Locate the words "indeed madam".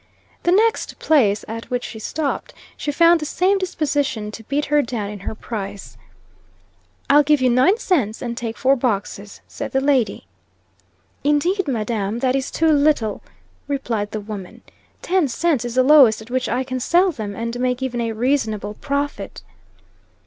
11.23-12.17